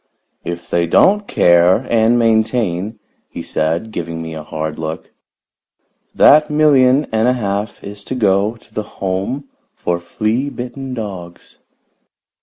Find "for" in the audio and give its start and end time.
9.75-9.99